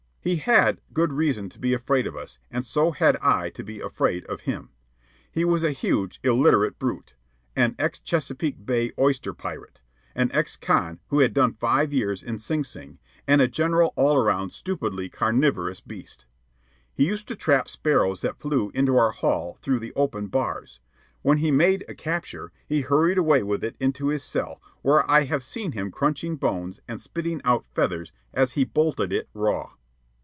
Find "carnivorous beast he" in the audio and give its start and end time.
15.09-17.07